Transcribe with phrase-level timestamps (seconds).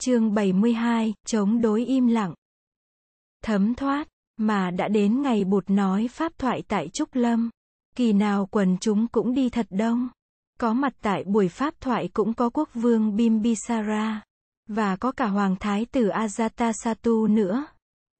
[0.00, 2.34] Chương 72, chống đối im lặng.
[3.44, 7.50] Thấm thoát, mà đã đến ngày bụt nói pháp thoại tại Trúc Lâm.
[7.96, 10.08] Kỳ nào quần chúng cũng đi thật đông.
[10.60, 14.22] Có mặt tại buổi pháp thoại cũng có quốc vương Bimbisara.
[14.68, 17.66] Và có cả hoàng thái tử Ajatasattu nữa.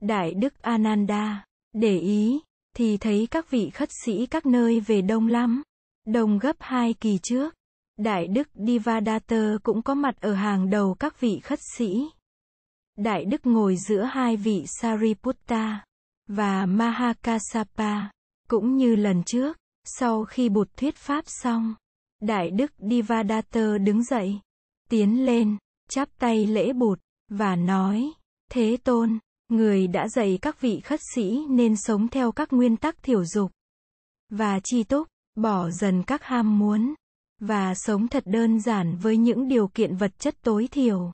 [0.00, 1.44] Đại đức Ananda.
[1.72, 2.40] Để ý,
[2.76, 5.62] thì thấy các vị khất sĩ các nơi về đông lắm.
[6.06, 7.57] Đông gấp hai kỳ trước.
[7.98, 12.08] Đại đức Divadatta cũng có mặt ở hàng đầu các vị khất sĩ.
[12.96, 15.84] Đại đức ngồi giữa hai vị Sariputta
[16.28, 18.10] và Mahakasapa,
[18.48, 21.74] cũng như lần trước, sau khi bụt thuyết pháp xong,
[22.20, 24.40] Đại đức Divadatta đứng dậy,
[24.90, 25.56] tiến lên,
[25.90, 28.12] chắp tay lễ bụt, và nói,
[28.50, 33.02] Thế Tôn, người đã dạy các vị khất sĩ nên sống theo các nguyên tắc
[33.02, 33.52] thiểu dục,
[34.30, 36.94] và chi túc, bỏ dần các ham muốn,
[37.40, 41.12] và sống thật đơn giản với những điều kiện vật chất tối thiểu.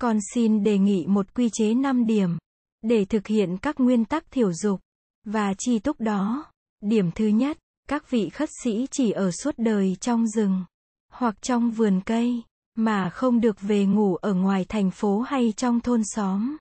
[0.00, 2.38] Con xin đề nghị một quy chế 5 điểm
[2.82, 4.80] để thực hiện các nguyên tắc thiểu dục
[5.24, 6.46] và chi túc đó.
[6.80, 10.64] Điểm thứ nhất, các vị khất sĩ chỉ ở suốt đời trong rừng
[11.12, 12.42] hoặc trong vườn cây
[12.74, 16.56] mà không được về ngủ ở ngoài thành phố hay trong thôn xóm.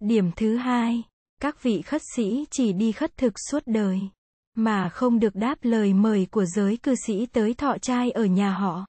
[0.00, 1.02] Điểm thứ hai,
[1.40, 4.00] các vị khất sĩ chỉ đi khất thực suốt đời
[4.54, 8.54] mà không được đáp lời mời của giới cư sĩ tới thọ trai ở nhà
[8.54, 8.86] họ.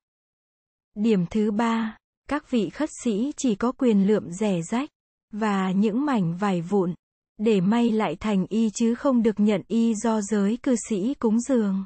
[0.96, 1.98] Điểm thứ ba,
[2.30, 4.90] các vị khất sĩ chỉ có quyền lượm rẻ rách
[5.32, 6.94] và những mảnh vải vụn
[7.38, 11.40] để may lại thành y chứ không được nhận y do giới cư sĩ cúng
[11.40, 11.86] dường.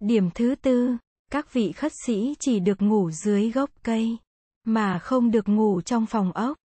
[0.00, 0.96] Điểm thứ tư,
[1.30, 4.18] các vị khất sĩ chỉ được ngủ dưới gốc cây
[4.64, 6.56] mà không được ngủ trong phòng ốc.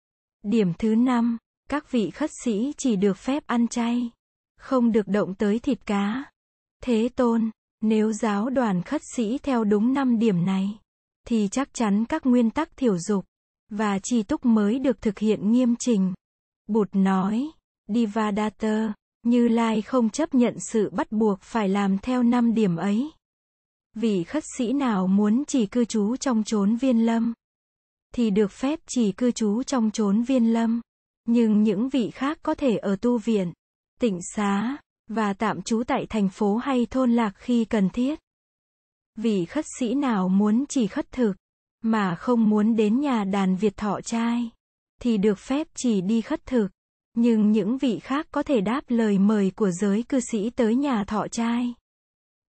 [0.44, 1.38] Điểm thứ năm,
[1.70, 4.12] các vị khất sĩ chỉ được phép ăn chay
[4.64, 6.24] không được động tới thịt cá.
[6.84, 7.50] Thế tôn,
[7.82, 10.80] nếu giáo đoàn khất sĩ theo đúng 5 điểm này,
[11.28, 13.26] thì chắc chắn các nguyên tắc thiểu dục
[13.70, 16.14] và trì túc mới được thực hiện nghiêm trình.
[16.68, 17.50] Bụt nói,
[17.88, 23.12] Divadatta, Như Lai không chấp nhận sự bắt buộc phải làm theo 5 điểm ấy.
[23.96, 27.34] Vị khất sĩ nào muốn chỉ cư trú trong chốn viên lâm,
[28.14, 30.82] thì được phép chỉ cư trú trong chốn viên lâm.
[31.26, 33.54] Nhưng những vị khác có thể ở tu viện,
[34.04, 34.78] tịnh xá,
[35.08, 38.20] và tạm trú tại thành phố hay thôn lạc khi cần thiết.
[39.16, 41.34] Vì khất sĩ nào muốn chỉ khất thực,
[41.82, 44.50] mà không muốn đến nhà đàn Việt thọ trai,
[45.02, 46.68] thì được phép chỉ đi khất thực.
[47.14, 51.04] Nhưng những vị khác có thể đáp lời mời của giới cư sĩ tới nhà
[51.04, 51.74] thọ trai.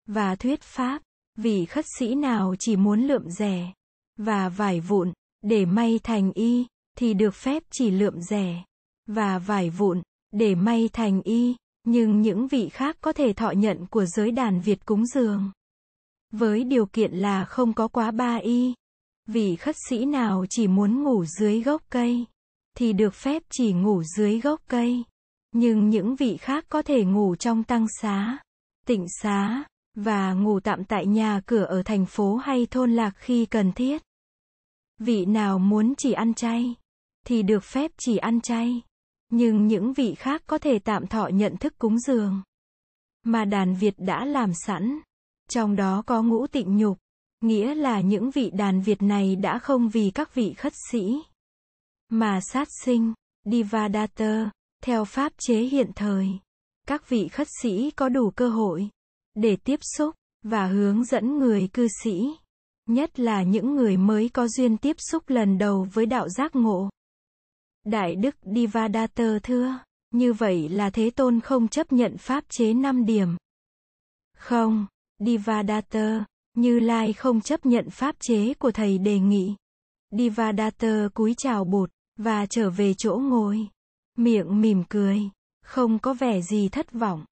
[0.07, 1.03] Và thuyết pháp,
[1.37, 3.73] vì khất sĩ nào chỉ muốn lượm rẻ,
[4.17, 6.67] và vải vụn, để may thành y,
[6.99, 8.65] thì được phép chỉ lượm rẻ,
[9.07, 13.87] và vải vụn, để may thành y, nhưng những vị khác có thể thọ nhận
[13.87, 15.51] của giới đàn Việt cúng dường.
[16.31, 18.75] Với điều kiện là không có quá ba y.
[19.27, 22.27] Vị khất sĩ nào chỉ muốn ngủ dưới gốc cây,
[22.77, 25.05] thì được phép chỉ ngủ dưới gốc cây.
[25.53, 28.39] Nhưng những vị khác có thể ngủ trong tăng xá,
[28.87, 33.47] tịnh xá, và ngủ tạm tại nhà cửa ở thành phố hay thôn lạc khi
[33.47, 34.03] cần thiết.
[34.99, 36.75] Vị nào muốn chỉ ăn chay,
[37.27, 38.83] thì được phép chỉ ăn chay
[39.35, 42.43] nhưng những vị khác có thể tạm thọ nhận thức cúng dường
[43.25, 44.99] mà đàn Việt đã làm sẵn.
[45.49, 46.99] Trong đó có ngũ tịnh nhục,
[47.41, 51.23] nghĩa là những vị đàn Việt này đã không vì các vị khất sĩ
[52.09, 53.13] mà sát sinh,
[53.45, 54.51] Divadatta,
[54.83, 56.29] theo pháp chế hiện thời.
[56.87, 58.89] Các vị khất sĩ có đủ cơ hội
[59.35, 62.23] để tiếp xúc và hướng dẫn người cư sĩ,
[62.87, 66.91] nhất là những người mới có duyên tiếp xúc lần đầu với đạo giác ngộ.
[67.85, 69.79] Đại đức Divadatta thưa,
[70.11, 73.37] như vậy là Thế Tôn không chấp nhận pháp chế 5 điểm.
[74.37, 74.87] Không,
[75.19, 79.55] Divadatta, Như Lai không chấp nhận pháp chế của thầy đề nghị.
[80.11, 83.69] Divadatta cúi chào bụt, và trở về chỗ ngồi.
[84.19, 85.21] Miệng mỉm cười,
[85.65, 87.25] không có vẻ gì thất vọng.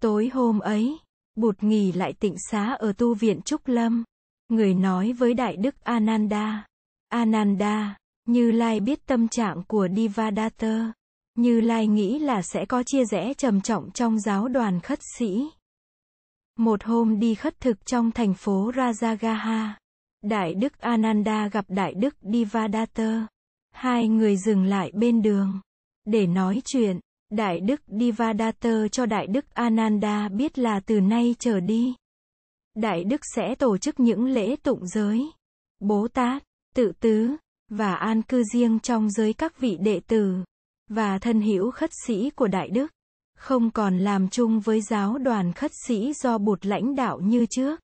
[0.00, 0.98] Tối hôm ấy,
[1.34, 4.04] bụt nghỉ lại tịnh xá ở tu viện Trúc Lâm.
[4.48, 6.66] Người nói với Đại Đức Ananda.
[7.08, 10.92] Ananda, như Lai biết tâm trạng của Divadatta.
[11.34, 15.50] Như Lai nghĩ là sẽ có chia rẽ trầm trọng trong giáo đoàn khất sĩ.
[16.58, 19.68] Một hôm đi khất thực trong thành phố Rajagaha,
[20.22, 23.26] Đại Đức Ananda gặp Đại Đức Divadatta.
[23.70, 25.60] Hai người dừng lại bên đường
[26.04, 27.00] để nói chuyện.
[27.30, 31.94] Đại Đức Divadatta cho Đại Đức Ananda biết là từ nay trở đi,
[32.74, 35.30] Đại Đức sẽ tổ chức những lễ tụng giới,
[35.80, 36.42] Bố Tát,
[36.74, 37.36] tự tứ,
[37.76, 40.36] và an cư riêng trong giới các vị đệ tử
[40.88, 42.92] và thân hữu khất sĩ của Đại Đức,
[43.38, 47.80] không còn làm chung với giáo đoàn khất sĩ do bụt lãnh đạo như trước.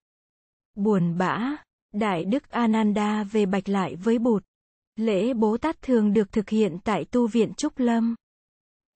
[0.74, 1.56] Buồn bã,
[1.92, 4.44] Đại Đức Ananda về bạch lại với bụt.
[4.96, 8.14] Lễ Bố Tát thường được thực hiện tại tu viện Trúc Lâm.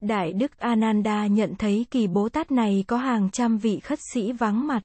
[0.01, 4.31] Đại Đức Ananda nhận thấy kỳ Bố Tát này có hàng trăm vị khất sĩ
[4.31, 4.83] vắng mặt.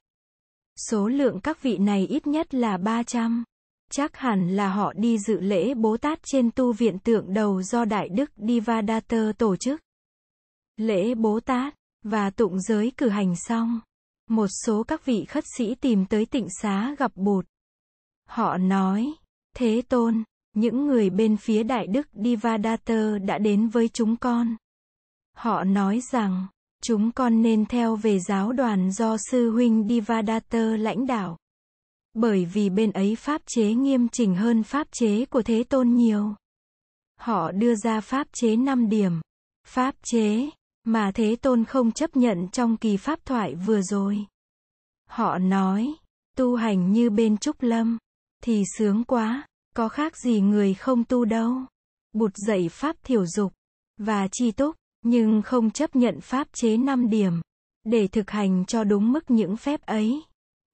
[0.89, 3.45] Số lượng các vị này ít nhất là 300.
[3.91, 7.85] Chắc hẳn là họ đi dự lễ Bố Tát trên tu viện tượng đầu do
[7.85, 9.81] Đại Đức Divadatta tổ chức.
[10.77, 11.75] Lễ Bố Tát
[12.05, 13.81] và tụng giới cử hành xong.
[14.31, 17.47] Một số các vị khất sĩ tìm tới tịnh xá gặp Bụt.
[18.29, 19.13] Họ nói,
[19.57, 20.25] Thế Tôn,
[20.55, 24.57] những người bên phía Đại Đức Divadatta đã đến với chúng con.
[25.37, 26.47] Họ nói rằng,
[26.83, 31.37] chúng con nên theo về giáo đoàn do sư huynh Divadatta lãnh đạo.
[32.21, 36.35] Bởi vì bên ấy pháp chế nghiêm chỉnh hơn pháp chế của Thế Tôn nhiều.
[37.21, 39.21] Họ đưa ra pháp chế 5 điểm.
[39.67, 40.51] Pháp chế
[40.85, 44.27] mà Thế Tôn không chấp nhận trong kỳ pháp thoại vừa rồi.
[45.11, 45.95] Họ nói,
[46.37, 47.99] tu hành như bên Trúc Lâm,
[48.45, 51.53] thì sướng quá, có khác gì người không tu đâu.
[52.13, 53.53] Bụt dạy pháp thiểu dục
[53.97, 57.41] và chi túc, nhưng không chấp nhận pháp chế 5 điểm
[57.85, 60.23] để thực hành cho đúng mức những phép ấy.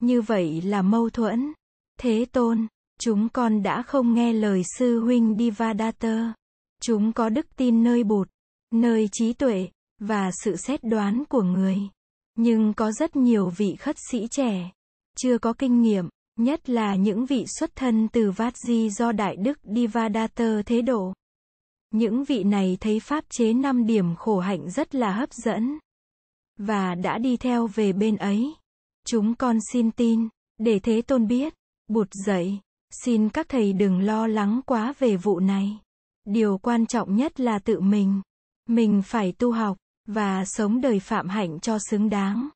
[0.01, 1.53] Như vậy là mâu thuẫn.
[2.01, 2.67] Thế Tôn,
[3.01, 6.35] chúng con đã không nghe lời sư huynh Divadatta.
[6.83, 8.29] Chúng có đức tin nơi Bụt,
[8.73, 9.69] nơi trí tuệ
[10.01, 11.79] và sự xét đoán của người.
[12.37, 14.71] Nhưng có rất nhiều vị khất sĩ trẻ,
[15.17, 19.37] chưa có kinh nghiệm, nhất là những vị xuất thân từ Vát Di do Đại
[19.37, 21.13] Đức Divadatta thế độ.
[21.91, 25.79] Những vị này thấy pháp chế năm điểm khổ hạnh rất là hấp dẫn.
[26.59, 28.55] Và đã đi theo về bên ấy.
[29.07, 30.29] Chúng con xin tin,
[30.59, 31.55] để Thế Tôn biết.
[31.89, 32.59] Bụt dậy,
[32.91, 35.79] xin các thầy đừng lo lắng quá về vụ này.
[36.25, 38.21] Điều quan trọng nhất là tự mình.
[38.69, 39.77] Mình phải tu học,
[40.09, 42.49] và sống đời phạm hạnh cho xứng đáng.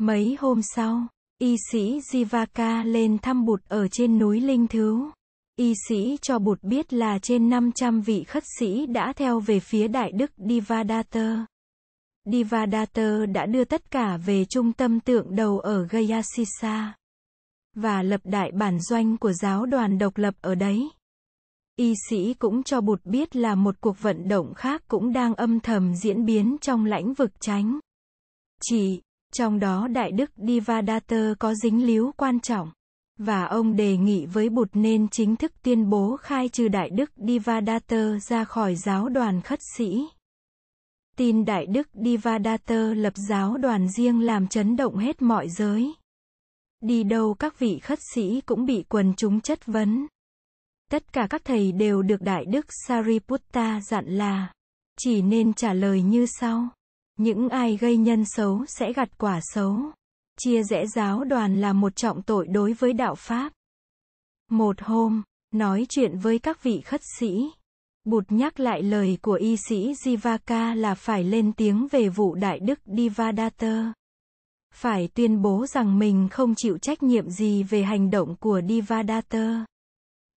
[0.00, 1.06] Mấy hôm sau,
[1.38, 5.10] y sĩ Jivaka lên thăm Bụt ở trên núi Linh Thứ.
[5.56, 9.88] Y sĩ cho Bụt biết là trên 500 vị khất sĩ đã theo về phía
[9.88, 11.46] Đại Đức Divadatta.
[12.32, 16.94] Divadatta đã đưa tất cả về trung tâm tượng đầu ở Gayasisa
[17.74, 20.90] và lập đại bản doanh của giáo đoàn độc lập ở đấy.
[21.76, 25.60] Y sĩ cũng cho Bụt biết là một cuộc vận động khác cũng đang âm
[25.60, 27.78] thầm diễn biến trong lãnh vực tránh.
[28.62, 29.00] Chỉ,
[29.32, 32.72] trong đó Đại Đức Divadatta có dính líu quan trọng.
[33.18, 37.10] Và ông đề nghị với Bụt nên chính thức tuyên bố khai trừ Đại Đức
[37.16, 40.06] Divadatta ra khỏi giáo đoàn khất sĩ.
[41.16, 45.94] Tin Đại Đức Divadatta lập giáo đoàn riêng làm chấn động hết mọi giới.
[46.80, 50.06] Đi đâu các vị khất sĩ cũng bị quần chúng chất vấn.
[50.90, 54.52] Tất cả các thầy đều được Đại Đức Sariputta dặn là
[54.98, 56.68] chỉ nên trả lời như sau.
[57.18, 59.78] Những ai gây nhân xấu sẽ gặt quả xấu.
[60.38, 63.52] Chia rẽ giáo đoàn là một trọng tội đối với đạo Pháp.
[64.50, 65.22] Một hôm,
[65.52, 67.50] nói chuyện với các vị khất sĩ.
[68.06, 72.60] Bụt nhắc lại lời của y sĩ Jivaka là phải lên tiếng về vụ Đại
[72.60, 73.92] Đức Divadatta.
[74.74, 79.66] Phải tuyên bố rằng mình không chịu trách nhiệm gì về hành động của Divadatta.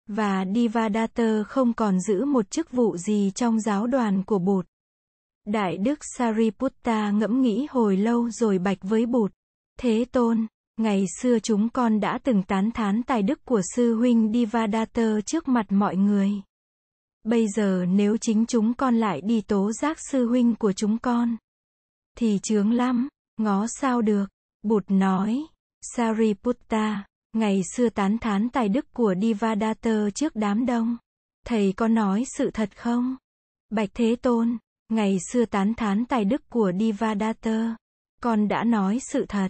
[0.06, 4.66] Và Divadatta không còn giữ một chức vụ gì trong giáo đoàn của Bụt.
[5.46, 9.32] Đại Đức Sariputta ngẫm nghĩ hồi lâu rồi bạch với Bụt.
[9.80, 14.32] Thế Tôn, ngày xưa chúng con đã từng tán thán tài đức của sư huynh
[14.32, 16.30] Divadatta trước mặt mọi người.
[17.24, 21.36] Bây giờ nếu chính chúng con lại đi tố giác sư huynh của chúng con,
[22.18, 24.26] thì chướng lắm, ngó sao được.
[24.62, 25.42] Bụt nói,
[25.82, 30.96] Sariputta, ngày xưa tán thán tài đức của Divadatta trước đám đông.
[31.46, 33.16] Thầy có nói sự thật không?
[33.70, 34.58] Bạch Thế Tôn,
[34.88, 37.76] ngày xưa tán thán tài đức của Divadatta,
[38.22, 39.48] con đã nói sự thật.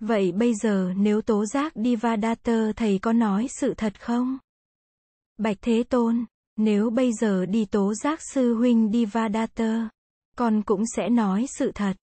[0.00, 4.38] Vậy bây giờ nếu tố giác Divadatta thầy có nói sự thật không?
[5.38, 6.24] Bạch Thế Tôn,
[6.64, 9.88] nếu bây giờ đi tố giác sư huynh Divadatta,
[10.36, 11.96] con cũng sẽ nói sự thật.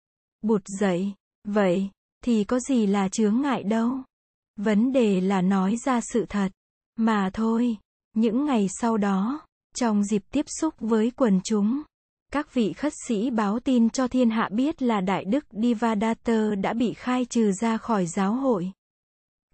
[0.42, 1.12] Bụt dậy,
[1.44, 1.90] vậy,
[2.24, 3.90] thì có gì là chướng ngại đâu.
[4.56, 6.52] Vấn đề là nói ra sự thật.
[6.96, 7.76] Mà thôi,
[8.14, 11.82] những ngày sau đó, trong dịp tiếp xúc với quần chúng,
[12.32, 16.72] các vị khất sĩ báo tin cho thiên hạ biết là Đại Đức Divadatta đã
[16.72, 18.72] bị khai trừ ra khỏi giáo hội.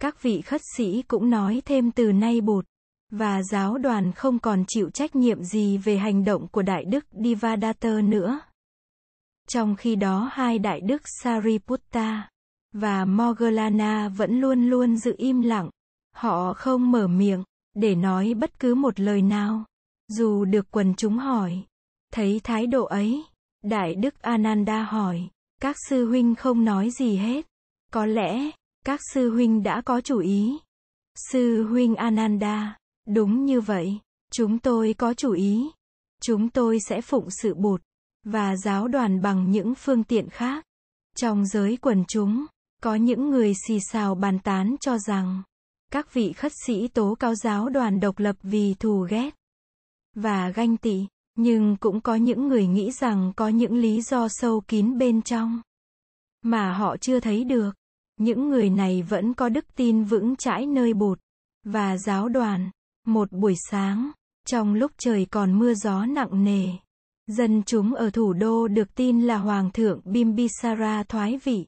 [0.00, 2.64] Các vị khất sĩ cũng nói thêm từ nay bụt,
[3.12, 7.04] và giáo đoàn không còn chịu trách nhiệm gì về hành động của Đại Đức
[7.24, 8.40] Divadatta nữa.
[9.48, 12.28] Trong khi đó hai Đại Đức Sariputta
[12.72, 15.70] và Moggallana vẫn luôn luôn giữ im lặng.
[16.14, 19.64] Họ không mở miệng để nói bất cứ một lời nào.
[20.08, 21.64] Dù được quần chúng hỏi.
[22.12, 23.24] Thấy thái độ ấy,
[23.62, 25.28] Đại Đức Ananda hỏi,
[25.60, 27.46] các sư huynh không nói gì hết.
[27.92, 28.50] Có lẽ,
[28.84, 30.58] các sư huynh đã có chủ ý.
[31.30, 33.98] Sư huynh Ananda, đúng như vậy.
[34.32, 35.70] Chúng tôi có chủ ý.
[36.22, 37.82] Chúng tôi sẽ phụng sự bụt
[38.24, 40.64] và giáo đoàn bằng những phương tiện khác.
[41.16, 42.46] Trong giới quần chúng,
[42.82, 45.42] có những người xì xào bàn tán cho rằng
[45.90, 49.30] các vị khất sĩ tố cáo giáo đoàn độc lập vì thù ghét
[50.14, 54.60] và ganh tị, nhưng cũng có những người nghĩ rằng có những lý do sâu
[54.60, 55.62] kín bên trong
[56.42, 57.70] mà họ chưa thấy được.
[58.16, 61.20] Những người này vẫn có đức tin vững chãi nơi bụt
[61.64, 62.70] và giáo đoàn.
[63.06, 64.10] Một buổi sáng,
[64.46, 66.68] trong lúc trời còn mưa gió nặng nề,
[67.26, 71.66] dân chúng ở thủ đô được tin là Hoàng thượng Bimbisara thoái vị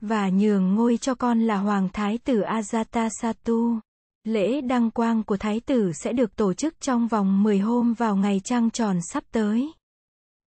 [0.00, 3.78] và nhường ngôi cho con là Hoàng Thái tử Ajatasattu.
[4.24, 8.16] Lễ đăng quang của Thái tử sẽ được tổ chức trong vòng 10 hôm vào
[8.16, 9.72] ngày trăng tròn sắp tới.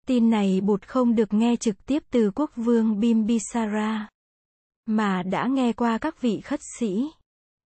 [0.07, 4.09] Tin này bụt không được nghe trực tiếp từ quốc vương Bimbisara,
[4.87, 7.11] mà đã nghe qua các vị khất sĩ.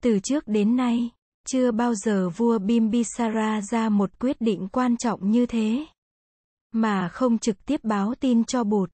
[0.03, 1.11] Từ trước đến nay,
[1.47, 5.87] chưa bao giờ vua Bimbisara ra một quyết định quan trọng như thế,
[6.73, 8.91] mà không trực tiếp báo tin cho bụt.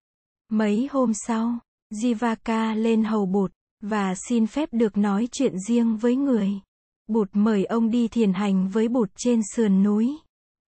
[0.49, 1.59] Mấy hôm sau,
[1.95, 6.51] Jivaka lên hầu bụt, và xin phép được nói chuyện riêng với người.
[7.07, 10.17] Bụt mời ông đi thiền hành với bụt trên sườn núi.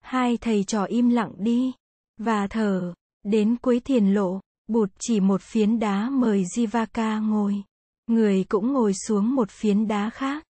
[0.01, 1.73] Hai thầy trò im lặng đi,
[2.19, 2.95] và thở.
[3.25, 7.63] Đến cuối thiền lộ, bụt chỉ một phiến đá mời Jivaka ngồi.
[8.07, 10.45] Người cũng ngồi xuống một phiến đá khác.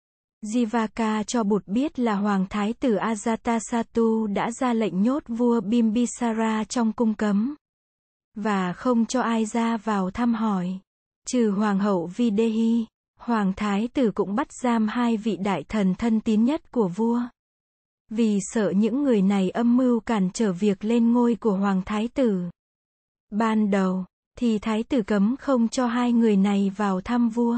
[0.46, 6.63] Jivaka cho bụt biết là Hoàng Thái tử Ajatasattu đã ra lệnh nhốt vua Bimbisara
[6.63, 7.56] trong cung cấm
[8.38, 10.79] và không cho ai ra vào thăm hỏi.
[11.27, 12.86] Trừ Hoàng hậu Videhi,
[13.20, 17.22] Hoàng Thái tử cũng bắt giam hai vị đại thần thân tín nhất của vua.
[18.10, 22.08] Vì sợ những người này âm mưu cản trở việc lên ngôi của Hoàng Thái
[22.08, 22.44] tử.
[23.29, 24.06] Ban đầu,
[24.38, 27.58] thì Thái tử cấm không cho hai người này vào thăm vua.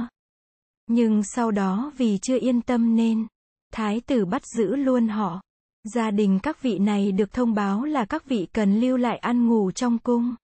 [0.91, 3.27] Nhưng sau đó vì chưa yên tâm nên,
[3.71, 5.41] Thái tử bắt giữ luôn họ.
[5.83, 9.47] Gia đình các vị này được thông báo là các vị cần lưu lại ăn
[9.47, 10.35] ngủ trong cung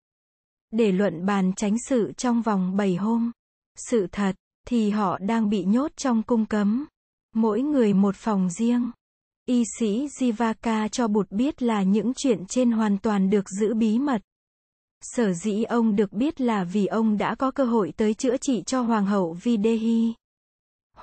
[0.76, 3.32] để luận bàn tránh sự trong vòng 7 hôm.
[3.90, 4.36] Sự thật,
[4.68, 6.86] thì họ đang bị nhốt trong cung cấm.
[7.36, 8.92] Mỗi người một phòng riêng.
[9.46, 14.00] Y sĩ Jivaka cho bụt biết là những chuyện trên hoàn toàn được giữ bí
[14.00, 14.22] mật.
[15.02, 18.64] Sở dĩ ông được biết là vì ông đã có cơ hội tới chữa trị
[18.66, 20.14] cho Hoàng hậu Videhi.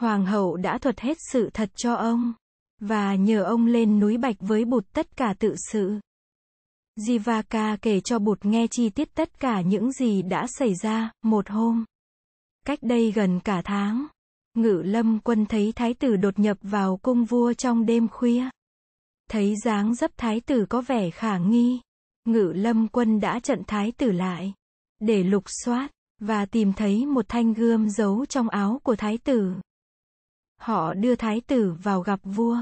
[0.03, 2.33] Hoàng hậu đã thuật hết sự thật cho ông.
[2.81, 5.99] Và nhờ ông lên núi Bạch với bụt tất cả tự sự.
[7.01, 11.49] Jivaka kể cho bụt nghe chi tiết tất cả những gì đã xảy ra, một
[11.49, 11.85] hôm.
[12.67, 14.07] Cách đây gần cả tháng,
[14.55, 18.49] ngự lâm quân thấy thái tử đột nhập vào cung vua trong đêm khuya.
[19.31, 21.81] Thấy dáng dấp thái tử có vẻ khả nghi.
[22.25, 24.53] Ngự lâm quân đã trận thái tử lại.
[25.01, 25.91] Để lục soát,
[26.21, 29.55] và tìm thấy một thanh gươm giấu trong áo của thái tử.
[30.63, 32.59] Họ đưa thái tử vào gặp vua.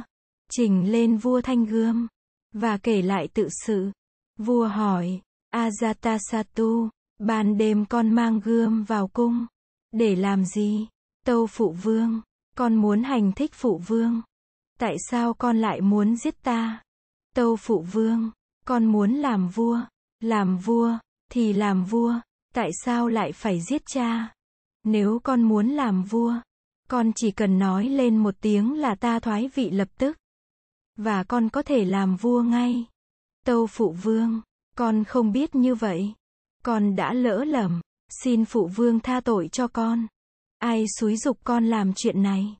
[0.50, 2.06] Trình lên vua thanh gươm.
[2.52, 3.90] Và kể lại tự sự.
[4.38, 5.20] Vua hỏi,
[5.54, 6.88] Ajatasattu,
[7.18, 9.46] ban đêm con mang gươm vào cung.
[9.92, 10.88] Để làm gì?
[11.26, 12.20] Tâu phụ vương,
[12.56, 14.22] con muốn hành thích phụ vương.
[14.78, 16.82] Tại sao con lại muốn giết ta?
[17.34, 18.30] Tâu phụ vương,
[18.64, 19.80] con muốn làm vua.
[20.20, 20.98] Làm vua,
[21.30, 22.14] thì làm vua.
[22.54, 24.34] Tại sao lại phải giết cha?
[24.84, 26.34] Nếu con muốn làm vua,
[26.90, 30.16] con chỉ cần nói lên một tiếng là ta thoái vị lập tức.
[30.96, 32.84] Và con có thể làm vua ngay.
[33.46, 34.40] Tâu phụ vương,
[34.76, 36.14] con không biết như vậy.
[36.64, 37.80] Con đã lỡ lầm.
[38.22, 40.06] Xin phụ vương tha tội cho con.
[40.58, 42.56] Ai xúi dục con làm chuyện này?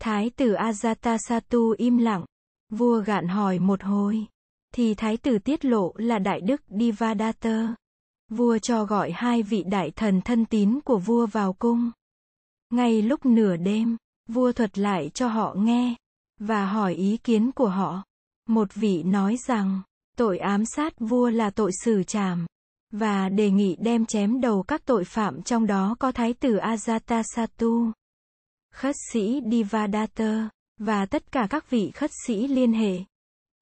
[0.00, 2.24] Thái tử Ajatasattu im lặng.
[2.70, 4.26] Vua gạn hỏi một hồi.
[4.74, 7.74] Thì thái tử tiết lộ là đại đức Divadatta.
[8.30, 11.90] Vua cho gọi hai vị đại thần thân tín của vua vào cung.
[12.70, 13.96] Ngay lúc nửa đêm,
[14.28, 15.94] vua thuật lại cho họ nghe,
[16.40, 18.02] và hỏi ý kiến của họ.
[18.48, 19.82] Một vị nói rằng,
[20.18, 22.46] Tội ám sát vua là tội xử trảm.
[22.90, 27.92] Và đề nghị đem chém đầu các tội phạm trong đó có Thái tử Ajatasattu,
[28.74, 30.48] khất sĩ Divadatta,
[30.80, 32.98] và tất cả các vị khất sĩ liên hệ.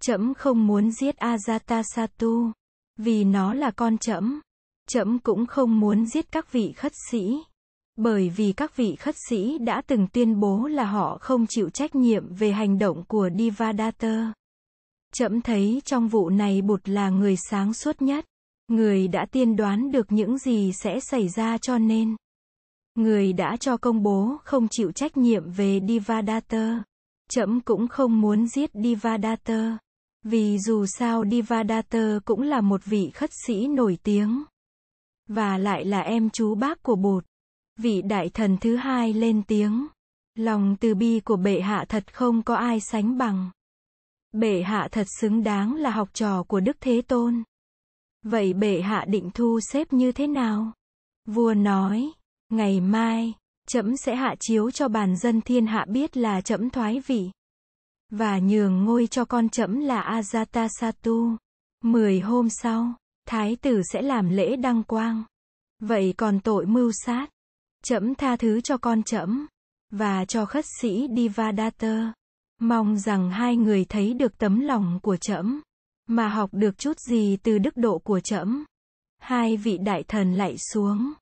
[0.03, 2.53] Trẫm không muốn giết Ajatasattu,
[2.97, 4.41] vì nó là con trẫm.
[4.89, 7.39] Trẫm cũng không muốn giết các vị khất sĩ.
[7.97, 11.95] Bởi vì các vị khất sĩ đã từng tuyên bố là họ không chịu trách
[11.95, 14.33] nhiệm về hành động của Divadatta.
[15.15, 18.25] Chậm thấy trong vụ này bụt là người sáng suốt nhất.
[18.69, 22.17] Người đã tiên đoán được những gì sẽ xảy ra cho nên.
[22.95, 26.83] Người đã cho công bố không chịu trách nhiệm về Divadatta.
[27.31, 29.79] Chậm cũng không muốn giết Divadatta.
[30.25, 34.45] Vì dù sao Divadatta cũng là một vị khất sĩ nổi tiếng.
[35.29, 37.25] Và lại là em chú bác của bụt.
[37.77, 39.87] Vị đại thần thứ hai lên tiếng.
[40.35, 43.51] Lòng từ bi của bệ hạ thật không có ai sánh bằng.
[44.33, 47.43] Bệ hạ thật xứng đáng là học trò của Đức Thế Tôn.
[48.23, 50.73] Vậy bệ hạ định thu xếp như thế nào?
[51.27, 52.13] Vua nói,
[52.49, 53.35] ngày mai,
[53.69, 57.31] trẫm sẽ hạ chiếu cho bàn dân thiên hạ biết là trẫm thoái vị.
[58.11, 61.37] Và nhường ngôi cho con trẫm là Ajatasattu.
[61.85, 62.95] Mười hôm sau,
[63.29, 65.25] thái tử sẽ làm lễ đăng quang.
[65.81, 67.31] Vậy còn tội mưu sát,
[67.89, 69.47] chậm tha thứ cho con trẫm
[69.91, 72.13] và cho khất sĩ Divadatta.
[72.61, 75.61] Mong rằng hai người thấy được tấm lòng của trẫm
[76.09, 78.65] mà học được chút gì từ đức độ của trẫm.
[79.19, 81.13] Hai vị đại thần lạy xuống.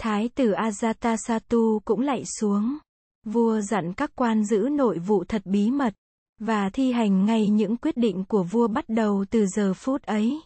[0.00, 2.78] Thái tử Ajatasattu cũng lạy xuống.
[3.26, 5.94] Vua dặn các quan giữ nội vụ thật bí mật
[6.40, 10.40] và thi hành ngay những quyết định của vua bắt đầu từ giờ phút ấy.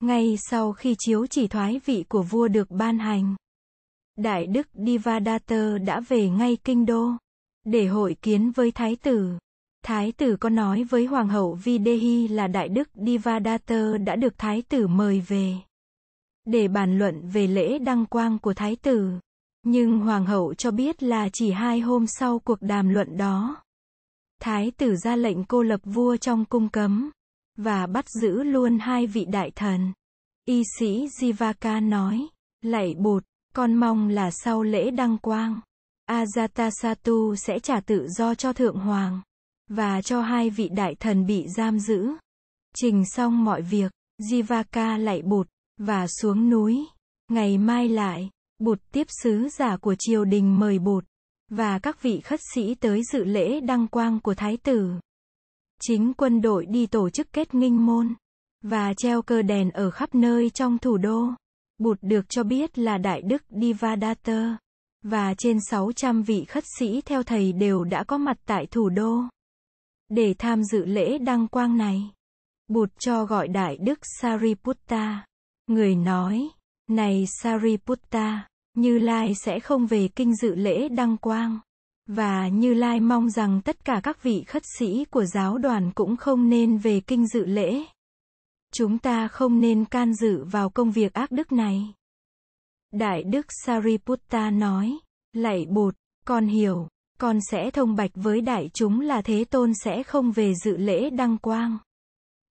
[0.00, 3.34] Ngay sau khi chiếu chỉ thoái vị của vua được ban hành,
[4.18, 7.10] Đại đức Divadatta đã về ngay kinh đô
[7.64, 9.38] để hội kiến với thái tử.
[9.84, 14.62] Thái tử có nói với hoàng hậu Videhi là đại đức Divadatta đã được thái
[14.62, 15.54] tử mời về
[16.44, 19.10] để bàn luận về lễ đăng quang của thái tử.
[19.62, 23.62] Nhưng hoàng hậu cho biết là chỉ hai hôm sau cuộc đàm luận đó.
[24.40, 27.10] Thái tử ra lệnh cô lập vua trong cung cấm
[27.56, 29.92] và bắt giữ luôn hai vị đại thần.
[30.44, 32.26] Y sĩ Jivaka nói,
[32.62, 33.24] lạy bụt,
[33.58, 35.60] con mong là sau lễ đăng quang,
[36.10, 39.20] Ajatasattu sẽ trả tự do cho thượng hoàng
[39.68, 42.08] và cho hai vị đại thần bị giam giữ.
[42.76, 45.48] Trình xong mọi việc, Jivaka lạy bụt
[45.78, 46.86] và xuống núi.
[47.28, 51.04] Ngày mai lại, bụt tiếp sứ giả của triều đình mời bụt
[51.50, 54.90] và các vị khất sĩ tới dự lễ đăng quang của thái tử.
[55.82, 58.14] Chính quân đội đi tổ chức kết nghinh môn
[58.62, 61.28] và treo cờ đèn ở khắp nơi trong thủ đô.
[61.78, 64.58] Bụt được cho biết là Đại Đức Divadatta
[65.02, 69.22] và trên 600 vị khất sĩ theo thầy đều đã có mặt tại thủ đô
[70.08, 72.10] để tham dự lễ đăng quang này.
[72.68, 75.26] Bụt cho gọi Đại Đức Sariputta.
[75.66, 76.48] Người nói,
[76.90, 81.58] này Sariputta, Như Lai sẽ không về kinh dự lễ đăng quang.
[82.06, 86.16] Và Như Lai mong rằng tất cả các vị khất sĩ của giáo đoàn cũng
[86.16, 87.84] không nên về kinh dự lễ.
[88.74, 91.94] Chúng ta không nên can dự vào công việc ác đức này.
[92.92, 94.98] Đại đức Sariputta nói,
[95.32, 100.02] lạy bột, con hiểu, con sẽ thông bạch với đại chúng là Thế Tôn sẽ
[100.02, 101.78] không về dự lễ đăng quang.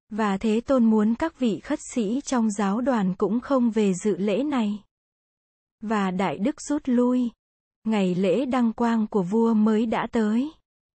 [0.10, 4.17] Và Thế Tôn muốn các vị khất sĩ trong giáo đoàn cũng không về dự
[4.17, 4.84] lễ này.
[5.82, 7.30] Và Đại Đức rút lui.
[7.84, 10.51] Ngày lễ đăng quang của vua mới đã tới.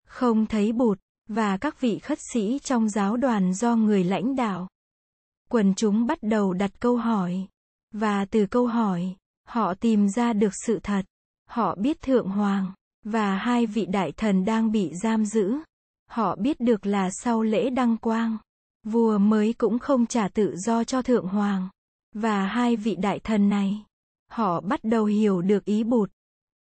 [0.06, 4.68] Không thấy bụt, và các vị khất sĩ trong giáo đoàn do người lãnh đạo.
[5.53, 7.47] Quần chúng bắt đầu đặt câu hỏi.
[7.95, 9.15] Và từ câu hỏi,
[9.47, 11.05] họ tìm ra được sự thật.
[11.49, 12.73] Họ biết Thượng Hoàng
[13.05, 15.55] và hai vị đại thần đang bị giam giữ.
[16.11, 18.39] Họ biết được là sau lễ đăng quang,
[18.87, 21.69] vua mới cũng không trả tự do cho Thượng Hoàng
[22.15, 23.85] và hai vị đại thần này.
[24.31, 26.11] Họ bắt đầu hiểu được ý bụt.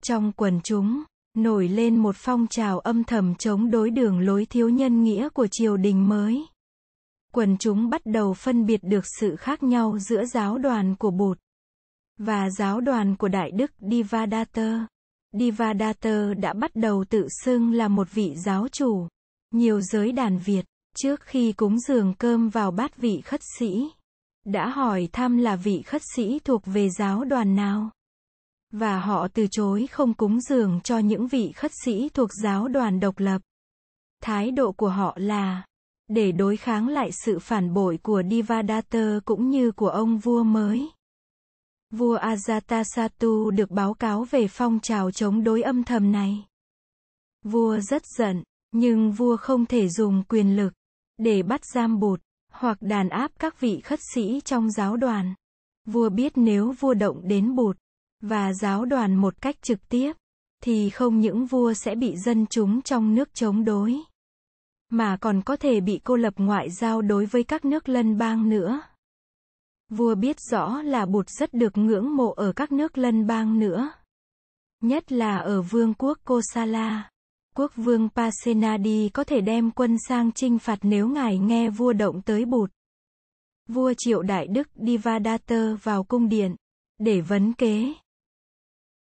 [0.03, 1.03] Trong quần chúng,
[1.37, 5.47] nổi lên một phong trào âm thầm chống đối đường lối thiếu nhân nghĩa của
[5.47, 6.45] triều đình mới
[7.33, 11.39] quần chúng bắt đầu phân biệt được sự khác nhau giữa giáo đoàn của Bụt
[12.19, 14.87] và giáo đoàn của Đại Đức Divadatta.
[15.31, 19.07] Divadatta đã bắt đầu tự xưng là một vị giáo chủ.
[19.51, 20.65] Nhiều giới đàn Việt,
[20.97, 23.89] trước khi cúng dường cơm vào bát vị khất sĩ,
[24.45, 27.89] đã hỏi thăm là vị khất sĩ thuộc về giáo đoàn nào.
[28.71, 32.99] Và họ từ chối không cúng dường cho những vị khất sĩ thuộc giáo đoàn
[32.99, 33.41] độc lập.
[34.21, 35.63] Thái độ của họ là
[36.09, 40.89] để đối kháng lại sự phản bội của Divadatta cũng như của ông vua mới.
[41.91, 46.45] Vua Ajatasattu được báo cáo về phong trào chống đối âm thầm này.
[47.43, 50.73] Vua rất giận, nhưng vua không thể dùng quyền lực
[51.17, 55.33] để bắt giam bụt hoặc đàn áp các vị khất sĩ trong giáo đoàn.
[55.85, 57.77] Vua biết nếu vua động đến bụt
[58.21, 60.13] và giáo đoàn một cách trực tiếp
[60.63, 64.01] thì không những vua sẽ bị dân chúng trong nước chống đối
[64.89, 68.49] mà còn có thể bị cô lập ngoại giao đối với các nước lân bang
[68.49, 68.81] nữa.
[69.89, 73.91] Vua biết rõ là bụt rất được ngưỡng mộ ở các nước lân bang nữa.
[74.81, 77.09] Nhất là ở vương quốc Kosala.
[77.55, 82.21] Quốc vương Pasenadi có thể đem quân sang chinh phạt nếu ngài nghe vua động
[82.21, 82.71] tới bụt.
[83.67, 86.55] Vua triệu đại đức Divadatta vào cung điện,
[86.99, 87.93] để vấn kế.